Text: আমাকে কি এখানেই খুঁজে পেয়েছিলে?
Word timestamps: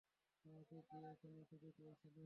আমাকে 0.45 0.75
কি 0.81 0.97
এখানেই 1.11 1.45
খুঁজে 1.49 1.69
পেয়েছিলে? 1.77 2.19